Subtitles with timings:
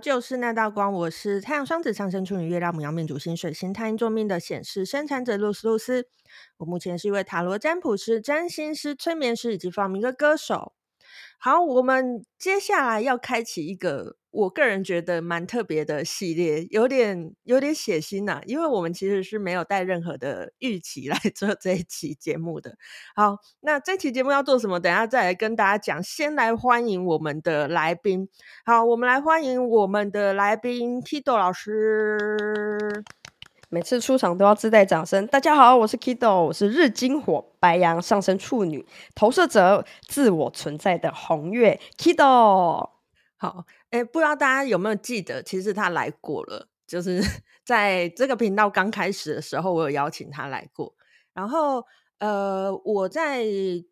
[0.00, 0.92] 就是那道光。
[0.92, 6.08] 我是太阳双子上升处女月亮母羊命主星水星太阴座命的显示生产者露丝露丝。
[6.56, 10.72] 我目前是一位塔罗占卜师、占星师、催眠师以及发明的歌手。
[11.38, 22.76] 好，我们接下来要开启一个我个人觉得蛮特别的系列，有点有点血腥呐、因为我们其实是没有带任何的预期来 做这一期节目的。
[23.16, 24.78] 好，那这期节目要做什么？
[24.78, 26.00] 等下再来跟大家讲。
[26.02, 28.28] 先来欢迎我们的来宾。
[28.64, 33.02] 好，我们来欢迎我们的来宾 Kido 老师。
[33.68, 35.26] 每次出场都要自带掌声。
[35.26, 42.99] 大家好，我是 Kido，我是日金火白羊上升处女，投射者自我存在的红月 Kido。
[43.40, 47.20] 好，哎，不知道大家有没有记得，其实他来过了，就是
[47.64, 50.94] 在这个频道刚开始的时候，我有邀请他来过，
[51.32, 51.84] 然后。
[52.20, 53.46] 呃，我在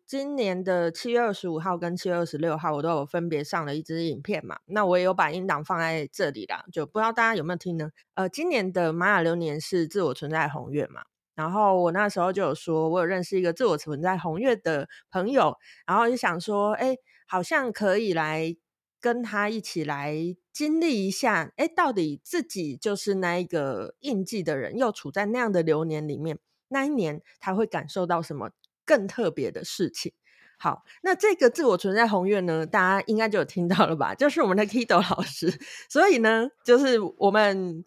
[0.05, 4.59] 今年的七月二十五号跟七月二十六号，我都有分别上了一支影片嘛。
[4.67, 7.89] 那我也有把音档放在这里啦，就不知道大家有没有听呢？
[8.13, 11.01] 呃，今年的玛雅流年是自我存在红月嘛。
[11.33, 16.95] 然后我那时候就有说，我有认识一个自我存在红月的朋友，然后就想说，哎，
[17.27, 18.55] 好像可以来
[18.99, 20.13] 跟他一起来
[20.51, 26.37] 经历一下，哎，到底自己就是那一个印记的人，又处在那样的流年里面。
[26.69, 28.51] 那一年他会感受到什么
[28.85, 30.11] 更特别的事情？
[30.57, 34.13] 好，那这个自我存在红月呢，大家应该就有听到了吧？
[34.19, 37.85] 就是我们的 Kido 老师，所以呢，就是我们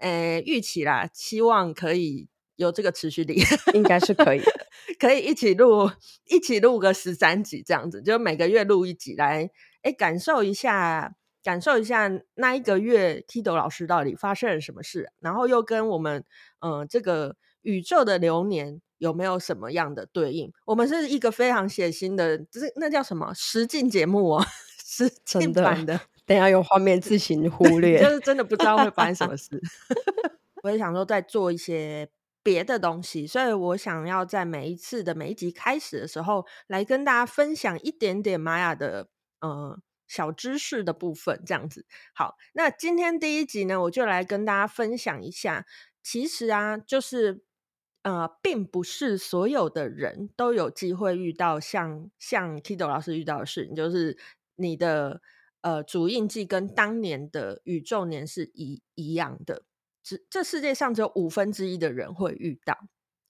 [0.00, 3.42] 呃预期啦，希望可以有这个持续力，
[3.74, 4.66] 应该是可以的，
[4.98, 5.90] 可以一起录
[6.30, 9.50] 一起录个十三集这样子，就每个月录一集来，
[9.86, 16.24] 哎，感受一下，感受一下那一个月 Kido 老师到底发生了什么事，然后又跟我们
[16.60, 17.36] 嗯、呃、这个。
[17.66, 20.52] 宇宙的流年有没有什么样的对应？
[20.66, 24.46] 我们是一个非常血腥的，就是那叫什么实境节目哦，
[24.86, 26.00] 实境版的。
[26.24, 29.60] 等下用画面自行忽略， 就是真的不知道会发生什么事。
[30.62, 32.08] 我也想说再做一些
[32.40, 39.08] 别的东西，所以我想要在每一次的每一集开始的时候，来跟大家分享一点点玛雅的
[39.40, 41.86] 呃小知识的部分，这样子。
[42.14, 45.66] 好，那今天第一集呢，我就来跟大家分享一下，
[46.02, 47.42] 其实啊，就是。
[48.02, 54.16] 呃，并不是所有的人都有机会遇到像像 Kido 老师遇到的事情，就是
[54.54, 55.20] 你的
[55.62, 59.64] 呃主印记跟当年的宇宙年是一一样的，
[60.04, 62.86] 只这世界上只有五分之一的人会遇到。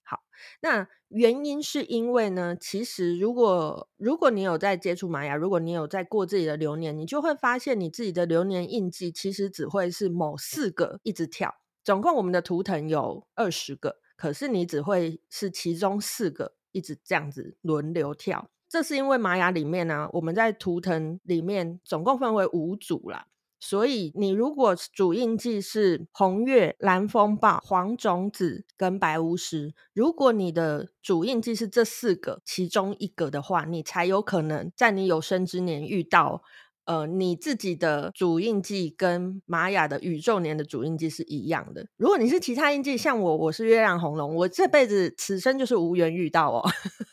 [0.08, 0.22] 好，
[0.60, 13.96] 那原因是因为呢，其实如果如果你有在接触玛雅，如果你有在过自己的流年，你就会发现你自己的流年印记其实只会是某四个一直跳，总共我们的图腾有二十个。
[14.16, 23.26] 可是你只会是其中四个一直这样子轮流跳，这是因为玛雅里面呢、我们在图腾里面总共分为五组啦，
[23.58, 36.42] 所以你如果主印记是红月、蓝风暴、黄种子跟白巫师，如果你的主印记是这四个其中一个的话，你才有可能在你有生之年遇到。
[36.84, 41.88] 呃，你自己的主印记跟玛雅的宇宙年的主印记是一样的。
[41.96, 46.62] 如果你是其他印记，像我，我是月亮红龙，我这辈子此生就是无缘遇到哦。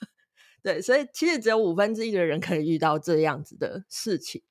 [0.61, 4.43] 对，所以其实只有五分之一的人可以遇到这样子的事情。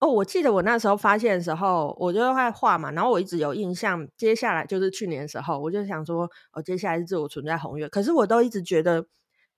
[0.00, 4.08] 哦，我记得我那时候发现的时候，我就会画嘛，然后我一直有印象。
[4.16, 9.06] 接下来就是去年的时候，我就想说，哦，接下来是自我存在红月，可是我都一直觉得。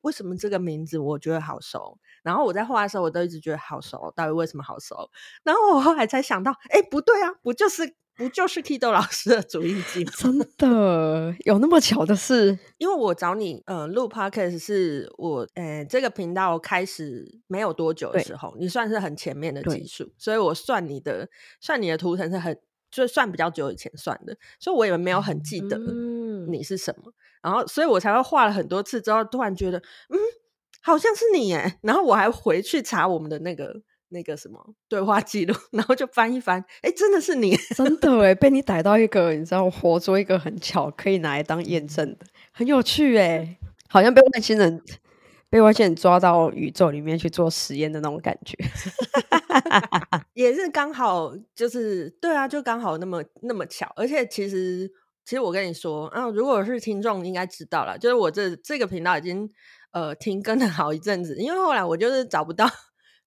[0.03, 1.97] 为什么这个名字我觉得好熟？
[2.25, 4.13] 然后我在画的时候，我都一直觉得好熟。
[4.17, 5.09] 到底为什么好熟？
[5.45, 10.13] 然后我后来才想到，哎，不对啊，不就是不就是 Kido 老师的主印记吗？
[10.19, 12.59] 真的有那么巧的事？
[12.79, 21.29] 因为我找你，呃，录 Podcast 是我，呃，这个频道开始没有多久的时候，你算是很前面的技术，所以我算你的
[21.61, 22.59] 算你的图腾是很
[22.91, 25.79] 就算比较久以前算的，所以我也没有很记得
[26.49, 27.05] 你是什么。
[27.07, 30.17] 嗯然后，所以我才会画了很多次之后，突然觉得，嗯，
[30.81, 31.77] 好像是你耶。
[31.83, 33.83] 然后我还回去查我们的那个
[34.13, 44.81] 那个什么对话记录， 然后就翻一翻，哎，真的是你，真的哎，被你逮到一个，你知道，活捉一个很巧，可以拿来当验证的，很有趣哎， 好像被外星人
[45.51, 48.57] 被外星人抓到宇宙里面去做实验的那种感觉，
[50.35, 54.91] 也是刚好，就是对啊，就刚好那么那么巧，而且其实。
[55.25, 59.49] 其实我跟你说，啊，如果是听众应该知道了，就是我这这个频道已经
[59.93, 62.69] 呃停更了好一阵子，因为后来我就是找不到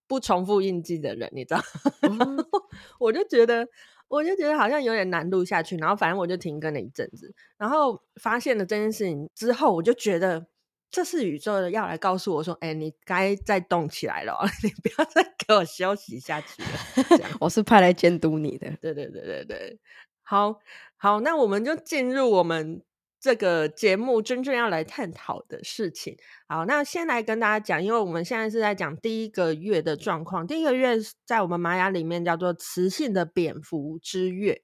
[0.07, 1.62] 不重复印记的人，你知道，
[2.02, 2.38] 嗯、
[3.00, 3.68] 我就觉得
[4.07, 10.46] 我就觉得好像有点难录下去，然后反正我就停更了一阵子，然后发现了这件事情之后，我就觉得
[10.92, 17.30] 这是宇宙要来告诉我说，哎、欸，你该再动起来了， 你不要再给我休息下去了。
[17.40, 18.72] 我是派来监督你的。
[18.80, 19.80] 对对对对对，
[20.22, 20.60] 好
[20.98, 22.81] 好，那我们就进入我们
[23.25, 26.16] 这个节目真正要来探讨的事情。
[26.48, 30.45] 好，那先来跟大家讲，因为我们现在是在讲第一个月的状况。
[30.45, 30.95] 第一个月
[31.25, 34.62] 在我们玛雅里面叫做磁性的蝙蝠之月。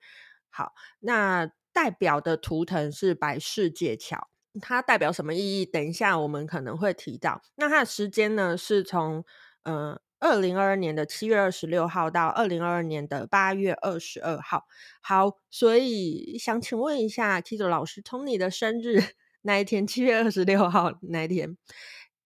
[0.52, 4.30] 好，那代表的图腾是百世界桥。
[4.62, 5.66] 它代表什么意义？
[5.66, 7.42] 等一下我们可能会提到。
[7.56, 9.26] 那它的时间呢，是从
[9.64, 14.68] 嗯二零二二年的七月二十六号到二零二二年的八月二十二号。
[15.02, 19.02] 好，所以想请问一下 Kizo 老师，从你的生日
[19.42, 21.58] 那一天，七月二十六号那一天，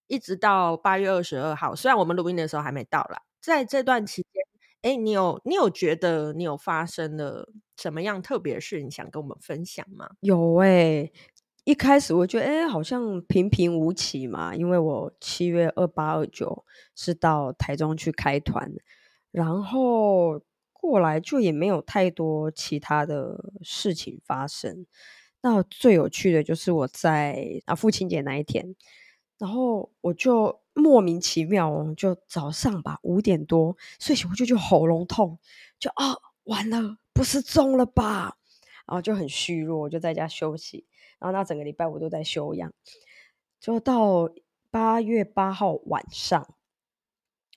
[0.08, 4.44] 一直到八月二十二号，虽然我们录音的时候还没到啦，在这段期间，
[4.82, 10.10] 哎，你有你有觉得你有发生了什么样特别事，你想跟我们分享吗？
[10.20, 11.10] 有哎、
[11.66, 16.64] 一开始我觉得，哎，好像平平无奇嘛，因为我七月二八二九
[16.96, 18.72] 是到台中去开团，
[19.32, 20.40] 然后
[20.72, 24.86] 过来就也没有太多其他的事情发生。
[25.42, 28.76] 那最有趣的就是我在啊父亲节那一天，
[29.40, 35.40] 然后我就莫名其妙，就早上吧五点多睡醒，我就就喉咙痛，
[35.80, 38.38] 就啊完了，不是中了吧？
[38.88, 40.86] 然后就很虚弱，我就在家休息。
[41.18, 42.74] 然后那整个礼拜我都在休养，
[43.60, 44.30] 就到
[44.70, 46.56] 八月八号晚上，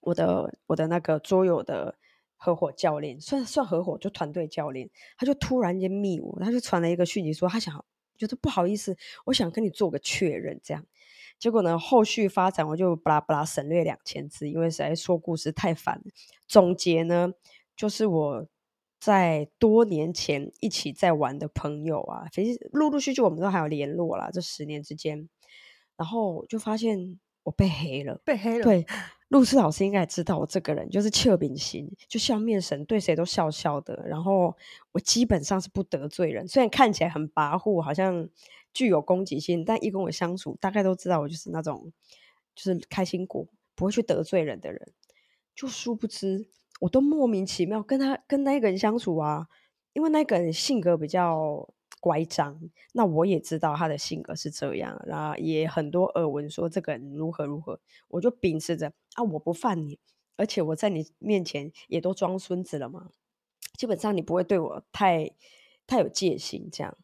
[0.01, 1.99] 我的我的那个桌游的
[2.37, 7.85] 合伙教练，算算合伙就团队教练，他就突然间密我，他就传了一个讯息说他想
[8.17, 8.97] 觉得不好意思，
[9.27, 10.87] 我想跟你做个确认，这样。
[11.39, 16.05] 结果呢，后续发展我就巴拉巴拉省略两千字，因为实在说故事太烦了。
[16.47, 17.33] 总结呢，
[17.77, 18.47] 就是我。
[18.99, 24.29] 在多年前一起在玩的朋友啊，其实陆陆续续我们都还有联络啦。
[24.33, 25.29] 这十年之间，
[25.97, 28.65] 然后就发现我被黑了，被黑了。
[28.65, 28.85] 对，
[29.29, 34.05] 露丝老师应该也知道我这个人就是笑秉心，就笑面神，对谁都笑笑的。
[34.07, 34.57] 然后
[34.91, 38.29] 我基本上是不得罪人，虽然看起来很跋扈，好像
[38.75, 41.93] 具有攻击性，但一跟我相处，大概都知道我就是那种
[42.57, 43.47] 就是开心果，
[43.77, 44.93] 不会去得罪人的人。
[45.55, 46.49] 就殊不知。
[46.81, 49.49] 我都莫名其妙跟他跟那个人相处啊，
[49.93, 51.69] 因为那个人性格比较
[52.01, 52.61] 乖张，
[52.93, 59.99] 那我也知道他的性格是这样，然后也很多耳闻说这个人如何如何，我就秉持着啊，我不犯你，
[60.37, 63.11] 而且我在你面前也都装孙子了嘛，
[63.77, 65.33] 基本上你不会对我太
[65.87, 66.97] 太有戒心，这样，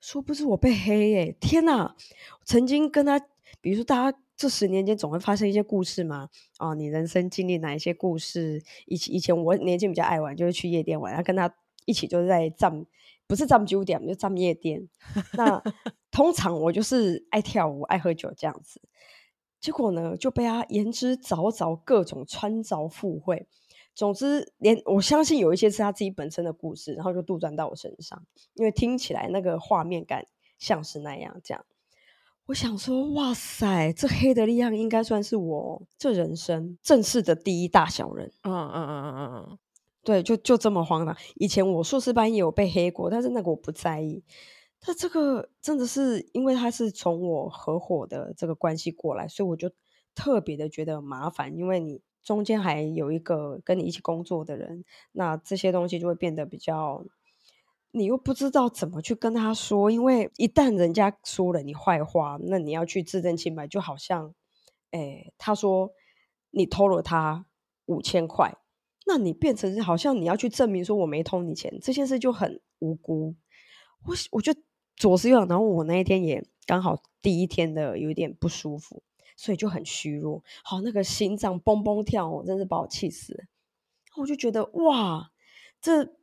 [0.00, 1.94] 说不是我被黑耶、天哪，
[2.44, 3.20] 曾经跟他，
[3.60, 4.18] 比如说大家。
[4.36, 6.28] 这十年间总会发生一些故事吗？
[6.58, 8.62] 哦，你人生经历哪一些故事？
[8.86, 11.54] 以前以前我年轻比较爱玩，就是去夜店玩，然后跟他
[11.86, 12.84] 一起就是在站，
[13.26, 14.88] 不是站酒店，就站夜店。
[15.34, 15.62] 那
[16.10, 18.80] 通常我就是爱跳舞、爱喝酒这样子。
[19.60, 23.46] 结果呢，就被他言之凿凿，各种穿凿附会。
[23.94, 30.26] 总之，连我相信有一些是他自己本身的故事，然后就杜撰到我身上，因为听起来那个画面感
[30.58, 31.64] 像是那样这样。
[32.46, 38.30] 我想说，哇塞，这黑的力量应该算是我这人生正式的第一大小人。
[38.42, 39.58] 嗯嗯嗯嗯嗯嗯，
[40.02, 41.16] 对，就就这么荒唐。
[41.36, 44.22] 以前我硕士班也有被黑过，但是那个我不在意。
[44.86, 49.70] 但这个真的是因为他是从我合伙的这个关系过来，所以我就
[50.14, 57.06] 特别的觉得麻烦，因为你中间还有一个跟你一起工作的人，那这些东西就会变得比较。
[57.96, 64.34] 你又不知道怎么去跟他说，因为一旦人家说了你坏话，那你要去自证清白，就好像，
[64.90, 65.92] 哎，他说
[66.50, 67.46] 你偷了他
[67.86, 68.52] 五千块，
[69.06, 73.36] 那你变成好像你要去证明说我没偷你钱，这件事就很无辜。
[74.04, 74.52] 我我就
[74.96, 79.04] 左思右想，然后我那一天也刚好第一天的有点不舒服，
[79.36, 83.44] 所以就很虚弱，好那个心脏蹦蹦跳，我真是把我气死。
[84.16, 85.30] 我就觉得哇，
[85.80, 86.16] 这。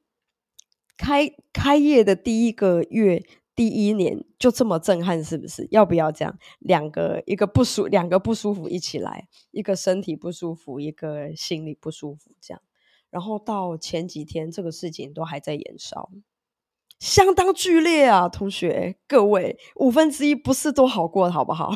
[1.02, 3.24] 开开业的第一个月，
[3.56, 5.68] 第一年就这么震撼，是不是？
[5.72, 6.38] 要不要这样？
[6.60, 12.62] 两个一个不舒，两个不舒服一起来，一个身体不舒服，一个心里不舒服，这样。
[13.10, 16.12] 然后到前几天，这个事情都还在延烧，
[17.00, 18.30] 相当剧烈啊！
[18.30, 21.74] 同学，各位，五分之一不是都好过，好不好？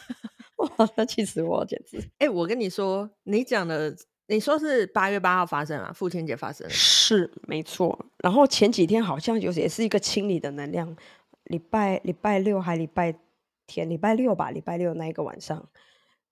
[0.76, 2.10] 哇，那气死我，简直！
[2.18, 3.96] 哎、我跟你说，你讲的。
[4.28, 5.90] 你说是八月八号发生啊？
[5.92, 8.06] 父亲节发生是没错。
[8.18, 10.96] 然后前几天好像就是也是一个清理的能量。
[11.44, 13.18] 礼拜礼拜六还礼拜
[13.66, 15.70] 天，礼拜六吧，礼拜六那一个晚上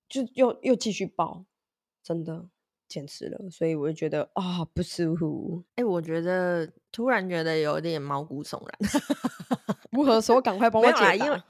[0.09, 1.47] 就又又继续爆，
[2.03, 2.47] 真的
[2.87, 3.51] 简直了。
[3.51, 5.65] 所以我就觉得啊、哦、不舒服。
[5.71, 8.91] 哎、欸，我觉得突然觉得有点毛骨悚然。
[9.91, 10.39] 如何说？
[10.43, 11.15] 赶快帮我解答。
[11.15, 11.43] 因为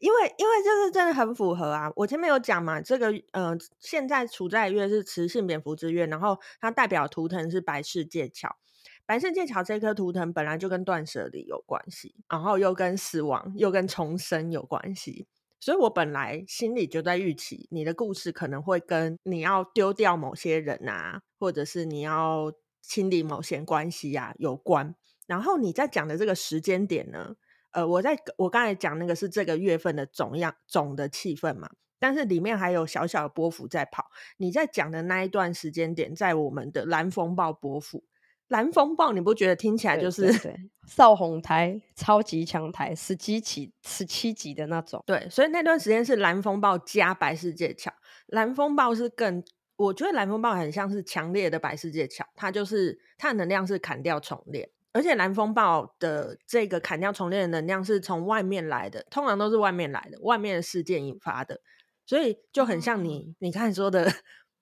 [0.00, 1.90] 因为因为就是真的很符合啊。
[1.96, 8.56] 我前面有讲嘛，这个呃，现在处在月是磁性蝙蝠之月，然后它代表图腾是白世界桥。
[9.06, 15.26] 白世界桥这颗图腾本来就跟断舍离有关系，然后又跟死亡又跟重生有关系，
[15.58, 24.94] 所以我本来心里就在预期你的故事可能会跟你要丢掉某些人啊，或者是你要清理某些关系啊有关。
[25.26, 27.34] 然后你在讲的这个时间点呢，
[27.72, 34.10] 呃，我在我刚才讲那个是这个月份的总样总的气氛嘛，但是里面还有小小的波幅在跑。
[34.38, 38.02] 你在讲的那一段时间点，在我们的蓝风暴波幅，
[38.48, 40.56] 蓝风暴你不觉得听起来就是对，
[40.88, 45.02] 少红台超级强台十七级十七级的那种？
[45.06, 47.92] 对，所以那段时间是蓝风暴加白世界桥，
[48.26, 49.44] 蓝风暴是更，
[49.76, 54.68] 我觉得蓝风暴很像是强烈的白世界桥，它就是它的能量是砍掉重练。
[54.92, 61.60] 而且蓝风暴的这个砍掉重练的能量是从外面来的，通常都是外面来的，外面的事件引发的，
[62.04, 64.12] 所以就很像你、嗯、你看说的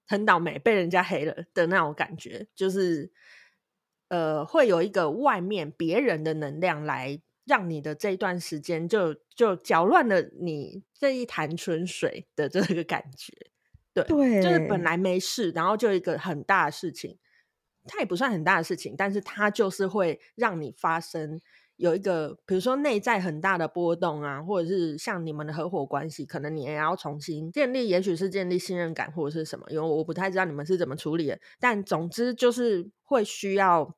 [0.06, 3.10] 很倒霉被人家黑了的那种感觉，就是
[4.08, 13.32] 呃会有一个外面别人的能量来让你的这一段时间就就搅乱了你这一潭春水的这个感觉，
[13.94, 17.18] 对，对，就是本来没事，然后就一个很大的事情。
[17.88, 21.40] 它也不算很大的事情，但是它就是会让你发生
[21.76, 31.38] 有一个，比如说内在很大的波动啊，或者是像你们的合伙关系，可能你也要重新建立，也许是建立信任感或者是什么，因为我不太知道你们是怎么处理的。
[31.60, 33.94] 但总之就是会需要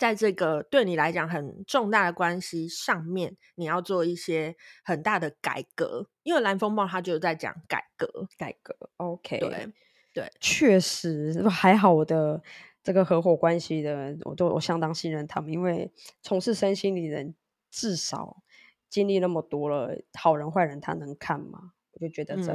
[0.00, 6.08] 在这个对你来讲很重大的关系上面，你要做一些很大的改革。
[6.24, 8.74] 因为蓝风暴它就在讲改革，改革。
[8.96, 9.72] OK，对
[10.12, 12.42] 对，确实还好我的。
[12.86, 15.90] 这个合伙关系的，我都我相当信任他们，因为
[16.22, 17.34] 从事身心灵人
[17.68, 18.44] 至少
[18.88, 21.72] 经历那么多了，好人坏人他能看吗？
[21.90, 22.54] 我就觉得这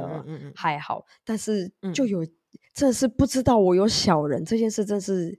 [0.54, 1.04] 还好，嗯。
[1.04, 2.26] 嗯嗯，但是就有，
[2.72, 5.38] 真是不知道我有小人这件事，真是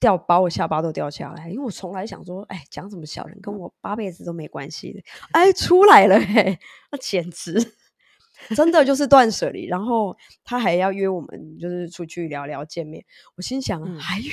[0.00, 6.58] 掉把我下巴都掉下来，因为我从来想说，哎，讲什么小人，跟我八辈子都没关系的，哎，出来了，嘿，
[6.90, 7.76] 那简直。
[8.54, 13.04] 真的就是断舍离，然后他还要约我们，就是出去聊聊见面。
[13.36, 14.28] 我心想，嗯、还约，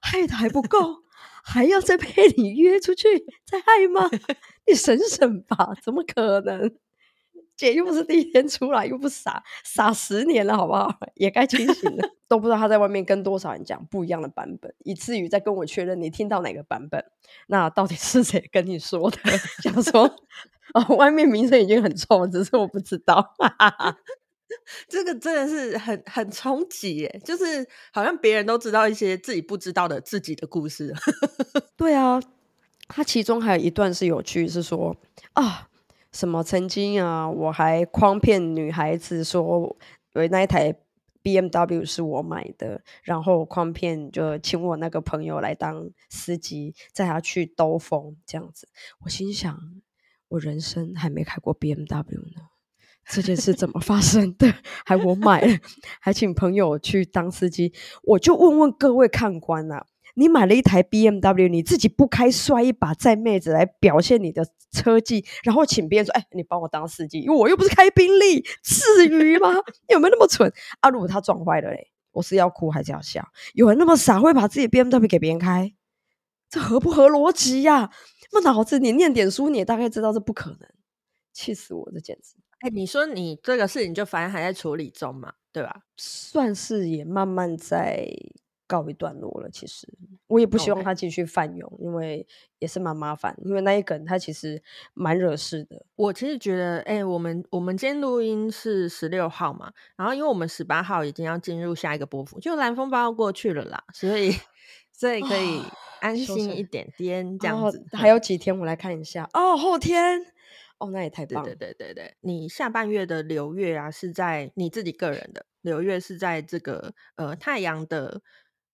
[0.00, 1.02] 害的还不够，
[1.44, 2.06] 还要再被
[2.36, 3.06] 你约出去
[3.44, 4.08] 再害吗？
[4.66, 6.74] 你省省吧，怎么可能？
[7.56, 10.92] 姐又不是第一天出来，又不傻，傻十年了，好不好？
[11.14, 12.08] 也该清醒了。
[12.26, 17.04] 都不知道他在外面跟多少人讲不一样的版本，以至于在跟我确认你听到哪个版本，
[17.46, 19.18] 那到底是谁跟你说的？
[19.62, 20.16] 想说。
[20.74, 23.34] 哦，外面名声已经很臭，只是我不知道。
[24.88, 30.94] 这个真的是很很冲击耶，就是好像别人都知道一些自己不知道的自己的故事。
[31.76, 32.22] 对啊，
[32.86, 34.96] 他其中还有一段是有趣，是说
[35.32, 35.68] 啊，
[36.12, 39.76] 什么曾经啊，我还诓骗女孩子说，
[40.12, 40.74] 有那一台
[41.22, 48.68] BMW 是我买的，然后诓骗就请我那个朋友来当司机，载他去兜风这样子。
[49.04, 49.82] 我心想。
[50.34, 51.86] 我人生还没开过 BMW
[52.34, 52.42] 呢，
[53.08, 54.52] 这件事怎么发生的？
[54.84, 55.58] 还我买了，
[56.00, 57.72] 还请朋友去当司机。
[58.02, 59.86] 我就问问各位看官啊，
[60.16, 69.50] 你买了一台 BMW，你自己不开摔一把载妹子来表现你的车技，然后请别人说：“哎，你帮我当司机，因为我又不是开宾利，至于吗？
[69.88, 70.52] 有没有那么蠢？
[70.80, 73.24] 啊，如果他撞坏了嘞，我是要哭还是要笑？
[73.52, 75.72] 有人那么傻会把自己 BMW 给别人开？
[76.50, 77.90] 这合不合逻辑呀？”
[78.34, 80.68] 不脑子，你念点书，你也大概知道这不可能，
[81.32, 81.88] 气死我！
[81.92, 82.34] 这简直。
[82.58, 85.82] 哎、欸，你说你这个事情就反正还在处理中嘛，对吧？
[85.96, 88.08] 算是也慢慢在
[88.66, 89.48] 告一段落了。
[89.50, 89.86] 其实
[90.26, 91.84] 我也不希望他继续泛用，Okay.
[91.84, 92.26] 因为
[92.58, 93.36] 也是蛮麻烦。
[93.44, 94.60] 因为那一梗他其实
[94.94, 95.84] 蛮惹事的。
[95.94, 104.32] 我其实觉得，哎、欸，我们我们今天录音是十六号嘛，然后因为我们十八号已经要进入下一个波幅，就蓝风暴要过去了啦，所以
[105.04, 105.62] 所以可以。
[106.00, 109.56] 安心一点点，这样子、哦、还有几天，我来看一下哦。
[109.56, 110.20] 后天
[110.76, 111.48] 哦，那也太棒了。
[111.48, 118.20] 对对对对对，你下半月的流月啊，是在你自己个人的流月是在这个呃太阳的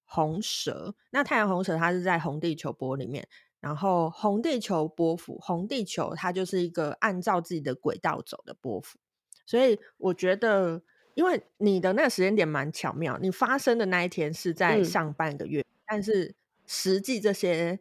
[0.04, 0.96] 红蛇。
[1.10, 3.28] 那太阳红蛇它是在红地球波里面，
[3.60, 8.98] 然后红地球波幅，红地球它就是一个按照自己的轨道走的波幅。
[9.46, 10.82] 所以我觉得，
[11.14, 16.36] 因为你的那个时间点蛮巧妙，你发生的那一天是在上半个月，嗯、但是。
[16.72, 17.80] 实际这些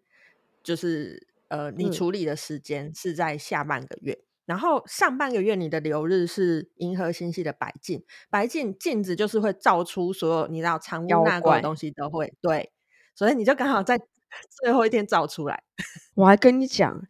[0.63, 12.71] 就是呃，你处理的时间是在下半个月，嗯、然后上半个月你的流日是银河星系的白镜，白镜镜子就是会照出所有你知道藏污纳垢的东西都会对，
[13.13, 14.01] 所以你就刚好在
[14.59, 15.61] 最后一天照出来。
[16.15, 17.07] 我还跟你讲，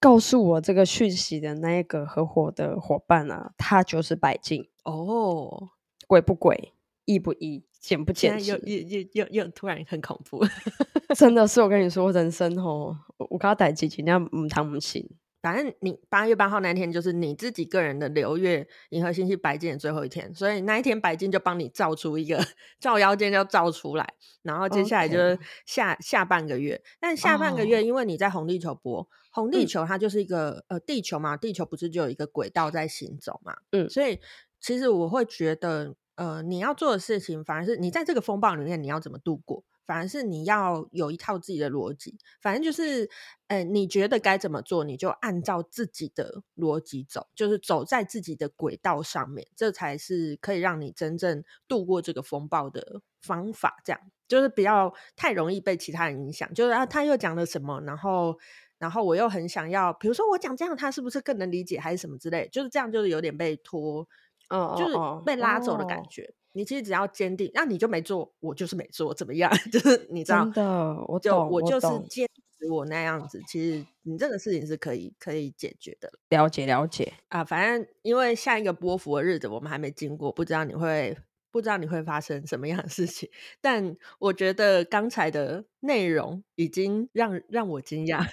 [0.00, 4.68] 告诉我这个讯息的那一个合伙的伙伴啊，他就是白镜。
[4.82, 5.70] 哦，
[6.08, 6.72] 鬼不鬼，
[7.04, 10.44] 易不易，简不减，又又又又又突然很恐怖，
[11.16, 15.08] 真的是我跟你说，人生哦，我跟他带几几，那唔汤唔行。
[15.42, 22.38] 反正你八月八号那天就是你自己个人的流月银河星系白金的最后一天，所以那一天白金就帮你造出一个
[22.78, 24.06] 照妖镜，就照出来，
[24.42, 26.82] 然后接下来就是下.下半个月。
[27.00, 29.06] 但下半个月，因为你在红地球播，oh.
[29.32, 34.20] 红地球它就是一个、嗯、呃地球嘛，地球不是就有一个轨道在行走嘛，嗯，所以
[34.60, 39.64] 其实我会觉得，呃，你要做的事情，反而是你在这个风暴里面你要怎么度过。
[39.86, 43.10] 反而是你要有一套自己的逻辑，反正就是，
[43.48, 53.78] 呃，你觉得该怎么做，你就按照自己的逻辑走，就是走在自己的轨道上面，这才是可以让你真正度过这个风暴的方法。
[53.84, 58.38] 这样就是不要太容易被其他人影响，就是啊，他又讲了什么，然后，
[58.78, 64.06] 然后我又很想要，比如说我讲这样，他是不是更能理解，还是什么之类，就是这样，就是有点被拖，
[64.50, 66.32] 嗯，就是被拉走的感觉。
[66.52, 69.50] 你其实只要坚定，那你就没做，我就是没做，怎么样？
[69.70, 72.26] 就是你知道，真的，我，就我就是坚
[72.58, 73.40] 持我那样子。
[73.46, 76.10] 其实你这个事情是可以可以解决的。
[76.30, 81.16] 了解了解啊，反正因为下一个波幅的日子我们还没经过，不知道你会
[81.52, 83.30] 不知道你会发生什么样的事情。
[83.62, 88.26] 但我觉得刚才的内容已经让让我惊讶，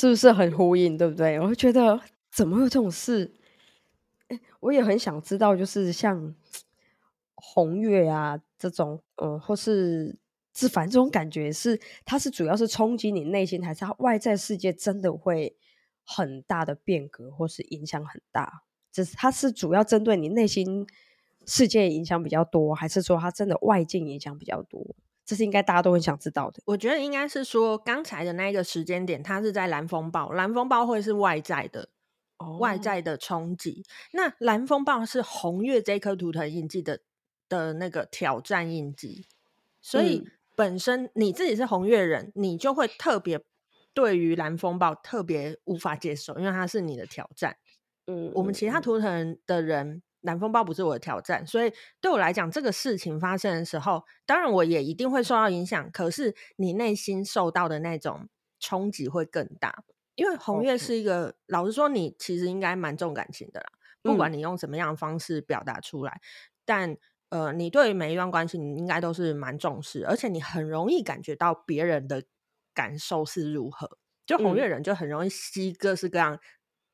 [0.00, 0.96] 是不是很呼应？
[0.96, 1.38] 对不对？
[1.38, 2.00] 我会觉得
[2.32, 3.30] 怎么会有这种事？
[4.60, 6.34] 我也很想知道，就是像。
[7.42, 10.14] 红月啊，这种呃，或是
[10.54, 15.56] 是反正这种感觉是，它是主要是冲击你内心，还是它外在世界真的会
[16.04, 18.64] 很大的变革，或是影响很大？
[18.92, 20.86] 只是它是主要针对你内心
[21.46, 24.94] 世界影响比较多，还是说它真的外境影响比较多？
[25.24, 26.62] 这是应该大家都很想知道的。
[26.66, 31.88] 我觉得应该是说，刚才的那一个时间点，它是在蓝风暴，蓝风暴会是外在的，
[32.58, 33.84] 外在的冲击。
[34.12, 37.00] 那蓝风暴是红月这颗图腾印记的。
[37.50, 39.26] 的那个挑战印记，
[39.80, 43.42] 所以本身你自己是红月人，你就会特别
[43.92, 47.56] 对于蓝风暴特别无法接受，因为它是你的挑战。
[48.06, 55.90] 嗯，我们其他图腾的人，蓝风暴不是我的挑战，所以对我来讲，这个事情发生的时候，当然我也一定会受到影响。
[55.90, 58.28] 可是你内心受到的那种
[58.60, 59.82] 冲击会更大，
[60.20, 63.66] 因为红月是一个，老实说，你其实应该蛮重感情的啦，
[64.02, 66.20] 不管你用什么样的方式表达出来，
[66.64, 66.96] 但。
[67.30, 72.24] 呃，你对于每一段关系，你应该都是蛮重视，而且你很容易感觉到别人的
[72.74, 73.88] 感受是如何。
[74.26, 76.40] 就红月人就很容易吸各式各样，嗯、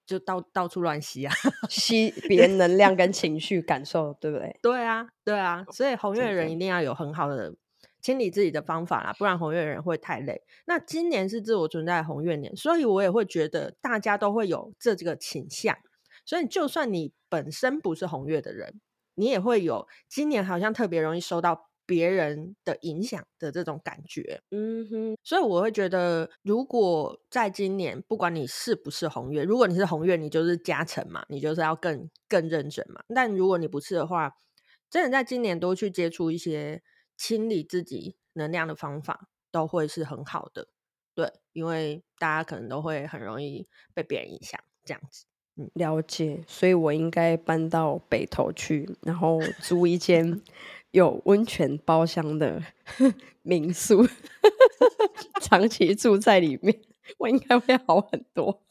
[0.04, 1.32] 就到到处乱吸啊，
[1.70, 4.58] 吸 别人能量跟情绪感受，对不对？
[4.60, 7.56] 对啊，对啊，所以红月人一定要有很好的
[8.06, 10.40] 清理自己的方法啦，不然红月人会太累。
[10.66, 15.76] 那今年是自我存在的红月年，所以我也会觉得大家都会有这这个倾向。
[16.24, 18.80] 所以就算你本身不是红月的人。
[19.18, 33.00] 你也会有今年好像特别容易受到别人的影响的这种感觉，嗯哼，所以我会觉得，如果在今年，不管你是不是红月，如果你是红月，你就是加成嘛，你就是要更更认真嘛。
[33.14, 34.30] 但如果你不是的话，
[34.90, 36.82] 真的在今年多去接触一些
[37.16, 40.68] 清理自己能量的方法，都会是很好的。
[41.14, 45.24] 对，因为大家可能都会很容易被别人影响，这样子。
[45.72, 50.42] 了解，所以我应该搬到北头去，然后租一间
[50.92, 52.62] 有温泉包厢的
[53.40, 54.06] 民宿，
[55.40, 56.78] 长期住在里面，
[57.16, 58.62] 我应该会好很多。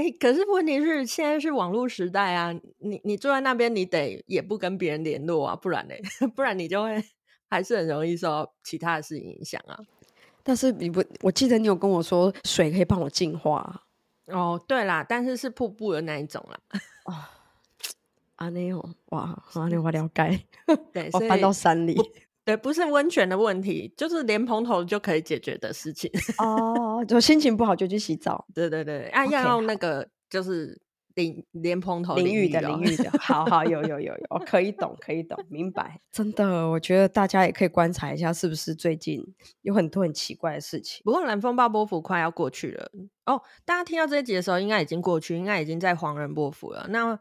[0.00, 5.94] 哎、欸，可是问题是现在是网络时代啊，你你坐在那边，你得也不跟别人联络啊，不然呢？
[6.34, 7.04] 不然你就会
[7.50, 9.78] 还是很容易受到其他的事情影响啊。
[10.42, 13.82] 但是你不，我记得你有跟我说水可以帮我净化。
[14.28, 16.58] 哦，对啦，但是是瀑布的那一种啦。
[17.04, 17.14] 哦，
[18.36, 20.40] 阿内哦，哇，阿内我了解。
[20.94, 21.94] 对， 我搬到山里。
[22.50, 26.10] 对，不是温泉的问题，就是莲蓬头就可以解决的事情。
[26.38, 28.46] 哦，就心情不好就去洗澡。
[28.54, 30.80] 对对对，啊，Okay, 要用那个就是。
[31.16, 36.00] 淋莲蓬头淋浴的淋浴的，好好有有有有，可以懂可以懂，明白。
[36.12, 39.20] 真的，我觉得大家也可以观察一下，是不是最近
[39.62, 41.02] 有很多很奇怪的事情。
[41.04, 42.90] 不过蓝风暴波幅快要过去了
[43.26, 46.86] 哦，大家听到这一集的时候，应该已经过去，应该已经在黄人波幅了。
[46.88, 47.18] 那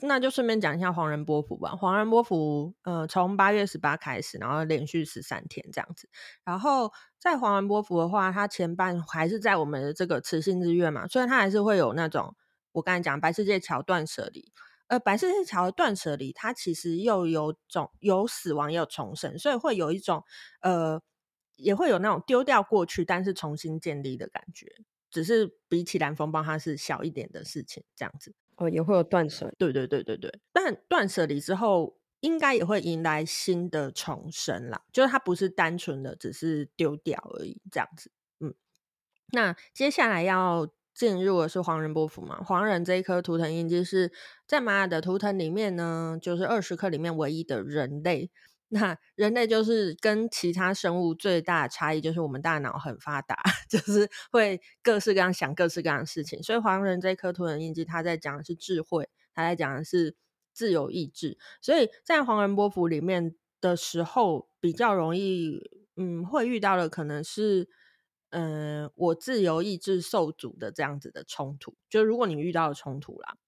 [0.00, 1.70] 那就顺便讲一下黄人波符吧。
[1.70, 6.08] 黄人波符，呃，从八月十八开始，然后连续十三天这样子。
[6.44, 12.36] 然后在黄人波符的话，它前半还是在我们的这个磁性日月嘛，所以它还是会有那种。
[12.72, 14.52] 我刚才讲白世界桥断舍离，
[14.86, 20.22] 呃，白世界桥的断舍离，它其实又有种有死亡，也有重生，所以会有一种
[20.60, 21.02] 呃，
[21.56, 24.66] 也会有那种丢掉过去，但是重新建立的感觉。
[25.10, 28.34] 只是比起蓝风暴，它是小一点的事情，这样子。
[28.58, 30.40] 哦，也会有断舍，对对对对对。
[30.52, 38.10] 但断舍离之后，应该也会迎来新的重生啦，就是它不是单纯的只是丢掉而已，这样子。
[38.40, 38.52] 嗯，
[39.32, 42.42] 那接下来要进入的是黄人波符嘛？
[42.42, 44.12] 黄人这一颗图腾印记是
[44.46, 48.30] 在玛雅的图腾里面呢，就是二十颗里面唯一的人类。
[48.70, 53.36] 那人类就是跟其他生物最大的差异，就是我们大脑很发达，
[53.68, 56.42] 就是会各式各样想各式各样的事情。
[56.42, 60.14] 所以黄人这颗图腾印记，他在讲的是智慧，他在讲的是
[60.52, 61.38] 自由意志。
[61.62, 65.60] 所以在黄人波符里面的时候，比较容易，
[65.96, 67.70] 嗯，会遇到的可能是，
[68.30, 71.74] 嗯、我自由意志受阻的这样子的冲突。
[71.88, 73.38] 就如果你遇到了冲突啦，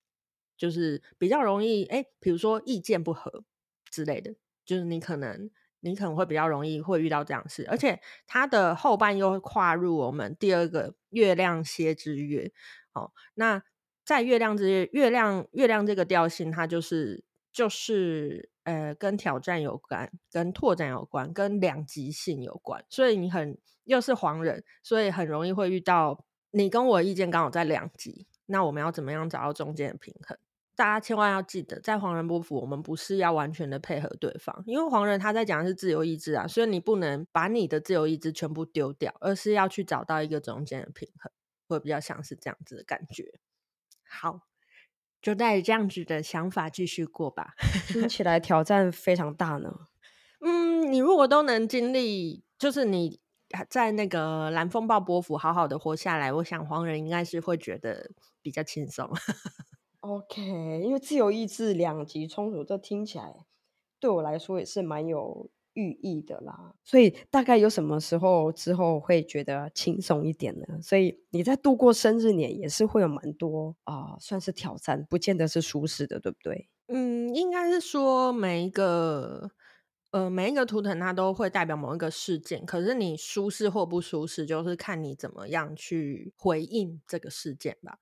[0.56, 3.44] 就是比较容易，哎，比如说意见不合
[3.90, 4.34] 之类的。
[4.64, 12.52] 就是你可能，你可能会比较容易会遇到这样事，而且它的后半又会跨入我们第二个月亮蝎之月。
[12.92, 13.62] 哦，那
[14.04, 22.84] 在月亮之月，月亮月亮这个调性，它就是就是呃，跟挑战有关，跟拓展有关，跟两极性有关。
[22.88, 30.36] 所以你很又是黄人，所以很容易会遇到你跟我意见刚好在两极，那我们要怎么样找到中间的平衡？
[30.80, 41.30] 大家千万要记得，在黄人波府，我们不是要完全的配合对方，因为黄人他在讲的是自由意志啊，所以你不能把你的自由意志全部丢掉，而是要去找到一个中间的平衡，
[41.68, 43.38] 会比较像是这样子的感觉。
[44.08, 44.48] 好，
[45.20, 47.52] 就带着这样子的想法继续过吧。
[47.86, 49.80] 听起来挑战非常大呢。
[50.40, 53.20] 嗯，你如果都能经历，就是你
[53.68, 59.06] 在那个蓝风暴波府好好的活下来，我想黄人应该是会觉得比较轻松。
[60.00, 63.44] OK，因为自由意志两极冲突，这听起来
[63.98, 66.74] 对我来说也是蛮有寓意的啦。
[66.82, 70.80] 所以大概有什么时候之后会觉得轻松一点呢？
[70.82, 76.68] 所以你在度过生日年也是会有蛮多啊、算是挑战，不见得是舒适的，对不对？
[76.88, 79.50] 嗯，应该是说每一个
[80.12, 87.98] 呃每一个图腾它都会代表某一个事件，可是你舒适或不舒适，就是看你怎么样去回应这个事件吧。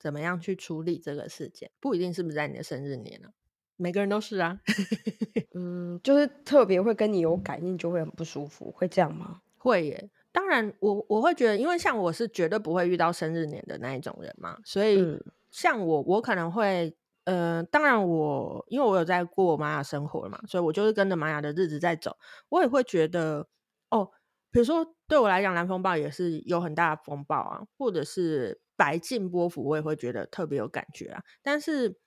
[0.00, 1.70] 怎么样去处理这个事件？
[1.78, 3.32] 不一定是不是在你的生日年呢、啊？
[3.76, 4.58] 每个人都是啊。
[5.54, 9.42] 嗯，就是特别会跟你有感应，就会很不舒服，会这样吗？
[9.58, 10.10] 会耶。
[10.32, 15.18] 当然我，我我会觉得，因为像我是绝对不会遇到生日年的那一种人嘛，所以
[15.50, 22.16] 像我，我可能会，呃，当然我因为我有在过玛雅生活嘛，所以我就是跟着玛雅的日子在走，
[22.48, 23.46] 我也会觉得，
[23.90, 24.10] 哦，
[24.50, 28.60] 比如说对我来讲，蓝风暴也是有很大的风暴啊，或者是。
[28.80, 31.98] 白净波幅我也会觉得特别有感觉啊，但是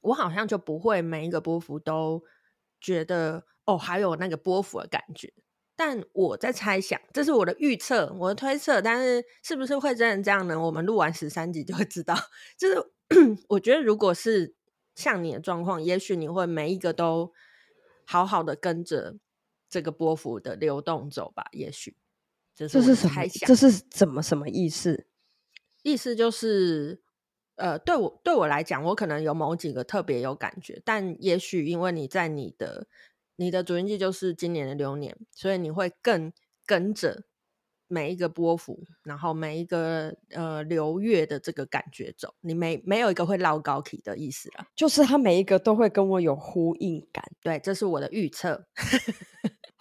[0.00, 2.20] 我好像就不会每一个波幅都
[2.80, 5.32] 觉得哦，还有那个波幅的感觉。
[5.76, 10.60] 但我在猜想，这是我的预测，我的推测，但是是不是会真的这样呢？
[10.60, 12.16] 我们录完十三集就会知道。
[12.58, 12.74] 就是
[13.48, 14.56] 我觉得，如果是
[14.96, 17.32] 像你的状况，也许你会每一个都
[18.04, 19.16] 好好的跟着
[19.68, 21.44] 这个波幅的流动走吧。
[21.52, 21.96] 也许
[22.52, 23.26] 这是，这是什么？
[23.46, 25.06] 这是怎么什么意思？
[25.82, 27.00] 意思就是，
[27.56, 32.86] 呃，对我对我来讲，我可能有某几个特别有感觉，但也许因为你在你的
[33.36, 36.32] 你的主音记就是今年的流年，所以你会更
[36.66, 37.24] 跟着
[37.88, 48.66] 每一个波幅，然后每一个呃流月的这个感觉走，你没没有一个会绕高体的意思了，就是他每一个都会跟我有呼应感，对，这是我的预测。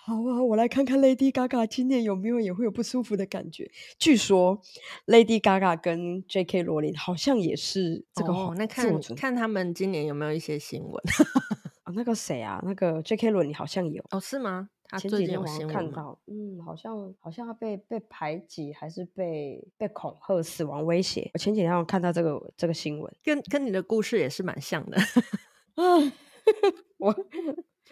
[0.10, 3.70] 好啊，我来看看 Lady Gaga 今年有没有也会有不舒服的感觉。
[4.00, 4.60] 据说
[5.06, 6.64] Lady Gaga 跟 J.K.
[6.64, 8.34] 罗琳好像也是这个。
[8.34, 10.94] 哦，那看看他们今年有没有一些新闻？
[11.86, 12.60] 哦，那个谁啊？
[12.66, 13.30] 那个 J.K.
[13.30, 14.20] 罗琳好像有哦？
[14.20, 14.70] 是吗？
[14.88, 16.20] 他最近有新闻看到？
[16.26, 21.30] 嗯，好像好像他被被排挤，还是被被恐吓、死亡威胁？
[21.36, 24.98] 我前几天我看到这个这个新闻，跟跟你的故事也是蛮像的。
[25.76, 25.84] 啊，
[26.98, 27.16] 我。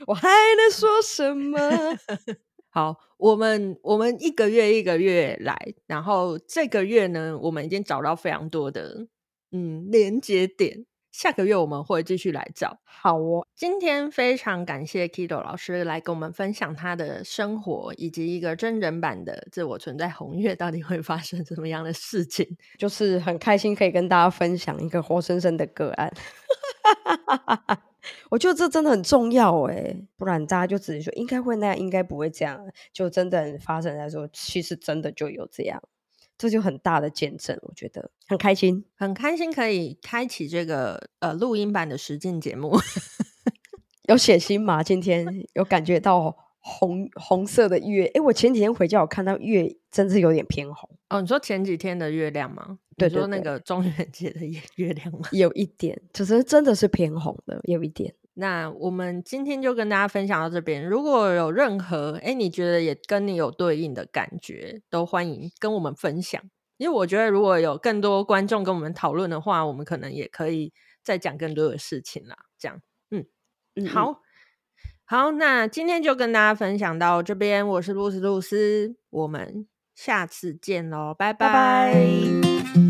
[0.05, 1.59] 我还能说什么？
[2.69, 9.07] 好，我们我们一个月一个月来，然后这个月呢，我们已经找到非常多的
[9.51, 10.85] 嗯连接点。
[11.17, 12.77] 下个月我们会继续来找。
[12.85, 22.47] 好哦，今天非常感谢 Kido 老师来跟我们分享他的生活，以及一个真人版的自我存在红月到底会发生什么样的事情。
[22.77, 26.13] 就是很开心可以跟大家分享一个活生生的个案。
[28.29, 35.81] 我觉得这真的很重要诶，不然大家就只是说应该会那样，应该不会这样，就真的发生来说，其实真的就有这样，
[36.37, 42.77] 这就很大的见证，我觉得很开心，很开心可以开启这个呃录音版的实境节目，
[44.07, 44.83] 有血腥吗？
[44.83, 48.05] 今天 有感觉到红红色的月。
[48.13, 50.89] 哎，我前几天回家，我看到月真是有点偏红。
[51.09, 52.79] 哦，你说前几天的月亮吗？
[52.97, 55.29] 对，说那个中元节的月月亮吗？
[55.31, 58.13] 有一点，就是真的是偏红的，有一点。
[58.39, 60.87] 那我们今天就跟大家分享到这边。
[60.87, 66.39] 如果有任何哎，你觉得也跟你有对应的感觉，都欢迎跟我们分享。
[66.77, 70.71] 因为我觉得如果有更多观众跟我们讨论的话，我们可能也可以
[71.03, 72.37] 再讲更多的事情啦。
[72.59, 73.25] 这样，嗯
[73.75, 74.21] 嗯，好。
[75.05, 77.67] 好，那今天就跟大家分享到这边。
[77.67, 81.47] 我是露丝露丝，我们下次见喽，拜拜。
[81.47, 82.86] 拜拜。